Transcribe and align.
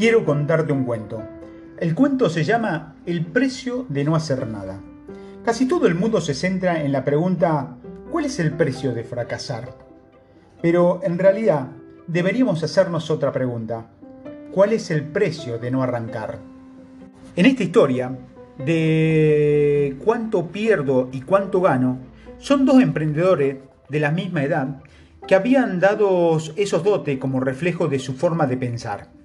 quiero 0.00 0.24
contarte 0.24 0.72
un 0.72 0.84
cuento. 0.84 1.22
El 1.78 1.94
cuento 1.94 2.30
se 2.30 2.42
llama 2.42 2.96
El 3.04 3.26
precio 3.26 3.84
de 3.90 4.02
no 4.02 4.16
hacer 4.16 4.46
nada. 4.46 4.80
Casi 5.44 5.68
todo 5.68 5.86
el 5.86 5.94
mundo 5.94 6.22
se 6.22 6.32
centra 6.32 6.82
en 6.82 6.90
la 6.90 7.04
pregunta 7.04 7.76
¿cuál 8.10 8.24
es 8.24 8.40
el 8.40 8.52
precio 8.52 8.94
de 8.94 9.04
fracasar? 9.04 9.74
Pero 10.62 11.00
en 11.02 11.18
realidad 11.18 11.68
deberíamos 12.06 12.62
hacernos 12.62 13.10
otra 13.10 13.30
pregunta. 13.30 13.88
¿Cuál 14.52 14.72
es 14.72 14.90
el 14.90 15.04
precio 15.04 15.58
de 15.58 15.70
no 15.70 15.82
arrancar? 15.82 16.38
En 17.36 17.44
esta 17.44 17.62
historia 17.62 18.16
de 18.56 19.98
cuánto 20.02 20.46
pierdo 20.46 21.10
y 21.12 21.20
cuánto 21.20 21.60
gano, 21.60 21.98
son 22.38 22.64
dos 22.64 22.82
emprendedores 22.82 23.58
de 23.90 24.00
la 24.00 24.12
misma 24.12 24.44
edad 24.44 24.80
que 25.28 25.34
habían 25.34 25.78
dado 25.78 26.38
esos 26.56 26.84
dotes 26.84 27.18
como 27.18 27.38
reflejo 27.38 27.86
de 27.86 27.98
su 27.98 28.14
forma 28.14 28.46
de 28.46 28.56
pensar. 28.56 29.19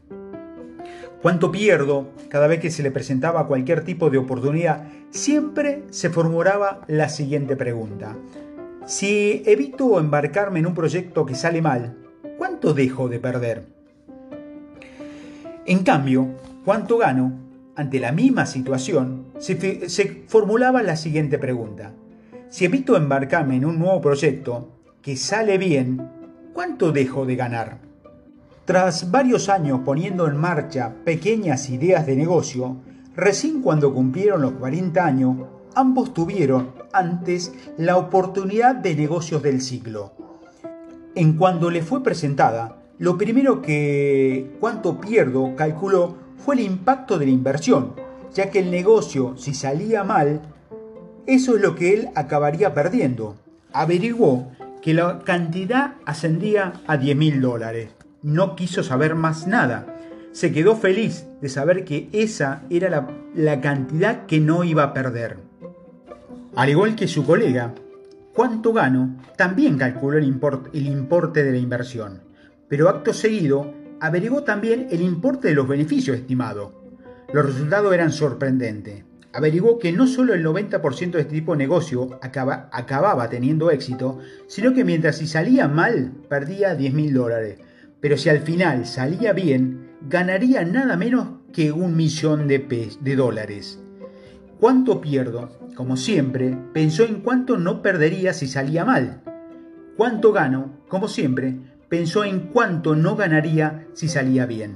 ¿Cuánto 1.25 1.52
pierdo? 1.52 2.09
Cada 2.29 2.45
vez 2.45 2.59
que 2.59 2.70
se 2.70 2.84
le 2.84 2.91
presentaba 2.91 3.47
cualquier 3.47 3.83
tipo 3.83 4.11
de 4.11 4.20
oportunidad, 4.20 4.89
siempre 5.09 5.81
se 5.89 6.11
formulaba 6.11 6.81
la 6.88 7.09
siguiente 7.09 7.55
pregunta. 7.55 8.16
Si 8.85 9.41
evito 9.47 9.99
embarcarme 9.99 10.59
en 10.59 10.67
un 10.67 10.75
proyecto 10.75 11.25
que 11.25 11.33
sale 11.33 11.63
mal, 11.63 11.97
¿cuánto 12.38 12.75
dejo 12.75 13.09
de 13.09 13.17
perder? 13.17 13.66
En 15.66 15.80
cambio, 15.80 16.27
¿cuánto 16.63 16.99
gano? 16.99 17.33
Ante 17.75 17.99
la 17.99 18.11
misma 18.11 18.45
situación, 18.45 19.25
se, 19.39 19.89
se 19.89 20.25
formulaba 20.27 20.83
la 20.83 20.95
siguiente 20.95 21.39
pregunta. 21.39 21.91
Si 22.49 22.66
evito 22.66 22.95
embarcarme 22.97 23.55
en 23.55 23.66
un 23.66 23.80
nuevo 23.80 23.99
proyecto 23.99 24.69
que 25.02 25.17
sale 25.17 25.57
bien, 25.57 26.07
¿cuánto 26.53 26.91
dejo 26.91 27.25
de 27.25 27.35
ganar? 27.35 27.95
Tras 28.65 29.11
varios 29.11 29.47
años 29.47 29.81
poniendo 29.85 30.27
en 30.27 30.38
marcha 30.38 30.95
pequeñas 31.05 31.69
ideas 31.69 32.08
de 32.08 32.16
negocio, 32.16 32.77
recién 33.16 33.61
cuando 33.61 33.94
cumplieron 33.94 34.41
los 34.41 34.53
40 34.53 35.05
años, 35.05 35.35
ambos 35.75 36.16
tuvieron 36.16 36.72
antes 36.91 37.53
la 37.77 37.97
oportunidad 37.97 38.73
de 38.73 38.95
negocios 38.95 39.44
del 39.44 39.61
siglo. 39.61 40.13
En 41.13 41.38
cuando 41.38 41.69
le 41.69 41.83
fue 41.83 42.02
presentada, 42.02 42.77
lo 42.97 43.19
primero 43.19 43.61
que 43.61 44.57
cuánto 44.59 45.00
pierdo 45.00 45.55
calculó 45.55 46.17
fue 46.35 46.55
el 46.55 46.61
impacto 46.61 47.19
de 47.19 47.25
la 47.27 47.31
inversión, 47.33 47.94
ya 48.33 48.50
que 48.50 48.59
el 48.59 48.72
negocio, 48.72 49.38
si 49.38 49.53
salía 49.53 50.03
mal, 50.03 50.41
eso 51.27 51.55
es 51.55 51.61
lo 51.61 51.75
que 51.75 51.94
él 51.94 52.09
acabaría 52.16 52.73
perdiendo. 52.73 53.35
Averiguó 53.73 54.50
que 54.81 54.95
la 54.95 55.19
cantidad 55.19 55.97
ascendía 56.07 56.81
a 56.88 56.97
10 56.97 57.16
mil 57.16 57.41
dólares 57.41 57.89
no 58.26 58.56
quiso 58.56 58.81
saber 58.81 59.14
más 59.14 59.45
nada. 59.45 59.86
Se 60.31 60.52
quedó 60.52 60.76
feliz 60.76 61.28
de 61.42 61.48
saber 61.48 61.86
que 61.86 62.09
esa 62.12 62.64
era 62.72 63.08
la, 63.36 63.62
cantidad 63.62 64.26
que 64.26 64.40
no 64.40 64.64
iba 64.64 64.81
a 64.81 64.94
perder. 64.95 65.38
Al 66.56 66.70
igual 66.70 66.96
que 66.96 67.08
su 67.08 67.23
colega, 67.23 67.76
cuánto 68.34 68.73
gano 68.73 69.16
también 69.38 69.78
calculó 69.78 70.18
el, 70.18 70.26
importe 70.26 71.44
de 71.44 71.52
la 71.52 71.58
inversión, 71.58 72.23
pero 72.68 72.90
acto 72.90 73.14
seguido 73.14 73.72
averiguó 74.00 74.44
también 74.44 74.88
el 74.90 75.02
importe 75.02 75.50
de 75.50 75.53
los 75.53 75.68
beneficios 75.68 76.18
estimados. 76.18 76.73
Los 77.31 77.46
resultados 77.46 77.94
eran 77.94 78.12
sorprendentes. 78.12 79.03
Averiguó 79.34 79.78
que 79.78 79.92
no 79.92 80.08
solo 80.08 80.34
el 80.34 80.44
90% 80.44 81.12
de 81.12 81.22
este 81.22 81.36
tipo 81.36 81.52
de 81.52 81.59
negocio 81.59 82.20
acababa 82.22 83.30
teniendo 83.30 83.70
éxito, 83.70 84.18
sino 84.48 84.73
que 84.73 84.84
mientras 84.84 85.18
si 85.18 85.28
salía 85.28 85.68
mal, 85.68 86.12
perdía 86.28 86.73
10 86.73 86.94
mil 86.94 87.14
dólares 87.14 87.59
pero 88.06 88.20
si 88.20 88.30
al 88.30 88.42
final 88.42 88.86
salía 88.86 89.34
bien, 89.34 89.89
ganaría 90.08 90.64
nada 90.64 90.95
menos 90.95 91.39
que 91.52 91.72
un 91.72 91.98
millón 91.98 92.47
de, 92.47 92.59
de 93.00 93.16
dólares. 93.16 93.81
¿Cuánto 94.59 95.02
pierdo? 95.02 95.50
Como 95.74 95.97
siempre, 95.97 96.56
pensó 96.72 97.03
en 97.03 97.22
cuánto 97.22 97.57
no 97.57 97.81
perdería 97.81 98.34
si 98.34 98.46
salía 98.46 98.85
mal. 98.85 99.24
¿Cuánto 99.97 100.31
gano? 100.34 100.81
Como 100.88 101.07
siempre, 101.07 101.57
pensó 101.90 102.24
en 102.24 102.41
cuánto 102.41 102.96
no 102.96 103.16
ganaría 103.16 103.88
si 103.94 104.08
salía 104.08 104.46
bien. 104.46 104.75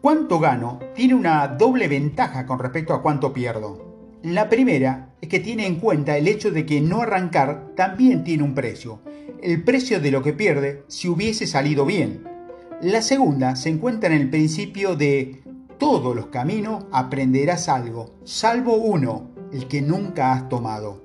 ¿Cuánto 0.00 0.40
gano? 0.40 0.80
Tiene 0.96 1.14
una 1.14 1.46
doble 1.46 1.86
ventaja 1.86 2.44
con 2.44 2.58
respecto 2.58 2.92
a 2.92 3.02
cuánto 3.02 3.32
pierdo. 3.32 4.18
La 4.24 4.48
primera 4.48 5.10
es 5.20 5.28
que 5.28 5.38
tiene 5.38 5.64
en 5.64 5.76
cuenta 5.76 6.16
el 6.16 6.26
hecho 6.26 6.50
de 6.50 6.66
que 6.66 6.80
no 6.80 7.02
arrancar 7.02 7.68
también 7.76 8.24
tiene 8.24 8.42
un 8.42 8.56
precio 8.56 9.00
el 9.42 9.62
precio 9.64 10.00
de 10.00 10.10
lo 10.10 10.22
que 10.22 10.32
pierde 10.32 10.84
si 10.88 11.08
hubiese 11.08 11.46
salido 11.46 11.84
bien. 11.84 12.24
La 12.82 13.02
segunda 13.02 13.56
se 13.56 13.70
encuentra 13.70 14.12
en 14.14 14.20
el 14.20 14.30
principio 14.30 14.96
de 14.96 15.42
todos 15.78 16.16
los 16.16 16.26
caminos 16.26 16.84
aprenderás 16.92 17.68
algo, 17.68 18.14
salvo 18.24 18.76
uno, 18.76 19.30
el 19.52 19.68
que 19.68 19.82
nunca 19.82 20.32
has 20.32 20.48
tomado. 20.48 21.04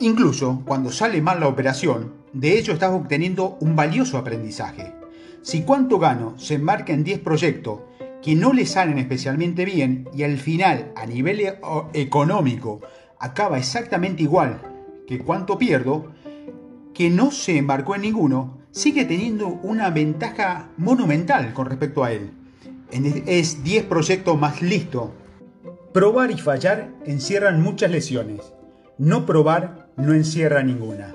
Incluso 0.00 0.62
cuando 0.66 0.90
sale 0.90 1.22
mal 1.22 1.40
la 1.40 1.48
operación, 1.48 2.14
de 2.32 2.58
ello 2.58 2.72
estás 2.72 2.92
obteniendo 2.92 3.56
un 3.60 3.76
valioso 3.76 4.18
aprendizaje. 4.18 4.92
Si 5.42 5.62
cuánto 5.62 5.98
gano 5.98 6.38
se 6.38 6.54
enmarca 6.54 6.92
en 6.92 7.04
10 7.04 7.20
proyectos 7.20 7.80
que 8.22 8.34
no 8.34 8.52
le 8.52 8.66
salen 8.66 8.98
especialmente 8.98 9.64
bien 9.64 10.08
y 10.14 10.22
al 10.22 10.38
final 10.38 10.92
a 10.96 11.06
nivel 11.06 11.40
e-, 11.40 11.58
económico 11.92 12.80
acaba 13.18 13.58
exactamente 13.58 14.22
igual 14.22 14.60
que 15.06 15.18
cuánto 15.18 15.58
pierdo, 15.58 16.12
que 16.94 17.10
no 17.10 17.30
se 17.30 17.58
embarcó 17.58 17.96
en 17.96 18.02
ninguno, 18.02 18.58
sigue 18.70 19.04
teniendo 19.04 19.48
una 19.48 19.90
ventaja 19.90 20.70
monumental 20.76 21.52
con 21.52 21.66
respecto 21.66 22.04
a 22.04 22.12
él. 22.12 22.30
Es 22.90 23.62
10 23.64 23.84
proyectos 23.84 24.38
más 24.38 24.62
listo. 24.62 25.12
Probar 25.92 26.30
y 26.30 26.38
fallar 26.38 26.90
encierran 27.04 27.60
muchas 27.60 27.90
lesiones. 27.90 28.52
No 28.96 29.26
probar 29.26 29.88
no 29.96 30.14
encierra 30.14 30.62
ninguna. 30.62 31.14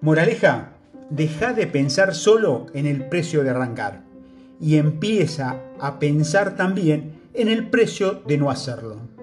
Moraleja, 0.00 0.72
deja 1.10 1.52
de 1.52 1.66
pensar 1.66 2.14
solo 2.14 2.66
en 2.74 2.86
el 2.86 3.08
precio 3.08 3.44
de 3.44 3.50
arrancar 3.50 4.02
y 4.60 4.76
empieza 4.76 5.60
a 5.80 5.98
pensar 5.98 6.56
también 6.56 7.20
en 7.34 7.48
el 7.48 7.68
precio 7.68 8.22
de 8.26 8.38
no 8.38 8.50
hacerlo. 8.50 9.13